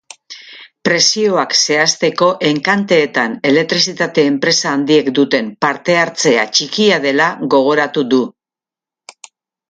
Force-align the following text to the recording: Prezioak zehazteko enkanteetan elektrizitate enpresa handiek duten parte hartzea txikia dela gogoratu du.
Prezioak 0.87 1.51
zehazteko 1.57 2.29
enkanteetan 2.47 3.35
elektrizitate 3.49 4.23
enpresa 4.29 4.71
handiek 4.77 5.11
duten 5.19 5.51
parte 5.65 5.97
hartzea 6.05 6.47
txikia 6.55 6.97
dela 7.03 7.27
gogoratu 7.55 8.05
du. 8.15 8.21